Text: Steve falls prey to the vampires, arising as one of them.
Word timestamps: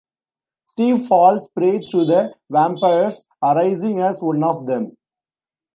Steve 0.65 1.05
falls 1.05 1.47
prey 1.49 1.77
to 1.77 2.03
the 2.05 2.33
vampires, 2.49 3.27
arising 3.43 3.99
as 3.99 4.19
one 4.19 4.43
of 4.43 4.65
them. 4.65 4.97